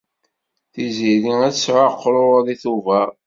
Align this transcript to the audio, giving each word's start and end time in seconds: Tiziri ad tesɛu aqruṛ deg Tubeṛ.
Tiziri 0.73 1.33
ad 1.47 1.53
tesɛu 1.55 1.79
aqruṛ 1.87 2.35
deg 2.47 2.59
Tubeṛ. 2.63 3.09